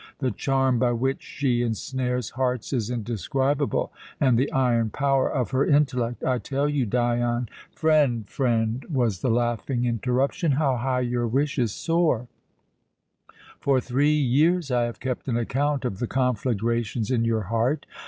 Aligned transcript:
The 0.17 0.31
charm 0.31 0.79
by 0.79 0.93
which 0.93 1.21
she 1.21 1.61
ensnares 1.61 2.31
hearts 2.31 2.73
is 2.73 2.89
indescribable, 2.89 3.93
and 4.19 4.35
the 4.35 4.51
iron 4.51 4.89
power 4.89 5.31
of 5.31 5.51
her 5.51 5.63
intellect! 5.63 6.23
I 6.23 6.39
tell 6.39 6.67
you, 6.67 6.87
Dion" 6.87 7.47
"Friend, 7.75 8.27
friend," 8.27 8.83
was 8.89 9.21
the 9.21 9.29
laughing 9.29 9.85
interruption. 9.85 10.53
"How 10.53 10.75
high 10.77 11.01
your 11.01 11.27
wishes 11.27 11.71
soar! 11.71 12.25
For 13.59 13.79
three 13.79 14.17
years 14.17 14.71
I 14.71 14.85
have 14.85 14.99
kept 14.99 15.27
an 15.27 15.37
account 15.37 15.85
of 15.85 15.99
the 15.99 16.07
conflagrations 16.07 17.11
in 17.11 17.23
your 17.23 17.41
heart. 17.43 17.85